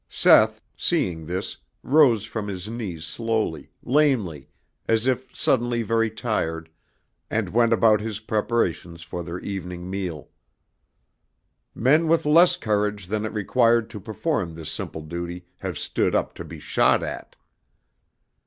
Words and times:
Seth, 0.09 0.63
seeing 0.75 1.27
this, 1.27 1.57
rose 1.83 2.25
from 2.25 2.47
his 2.47 2.67
knees 2.67 3.05
slowly, 3.05 3.69
lamely, 3.83 4.49
as 4.87 5.05
if 5.05 5.29
suddenly 5.37 5.83
very 5.83 6.09
tired, 6.09 6.71
and 7.29 7.49
went 7.49 7.71
about 7.71 8.01
his 8.01 8.19
preparations 8.19 9.03
for 9.03 9.21
their 9.21 9.37
evening 9.41 9.87
meal. 9.91 10.29
Men 11.75 12.07
with 12.07 12.25
less 12.25 12.57
courage 12.57 13.05
than 13.09 13.25
it 13.25 13.31
required 13.31 13.91
to 13.91 13.99
perform 13.99 14.55
this 14.55 14.71
simple 14.71 15.01
duty 15.01 15.45
have 15.59 15.77
stood 15.77 16.15
up 16.15 16.33
to 16.33 16.43
be 16.43 16.57
shot 16.57 17.03
at. 17.03 17.35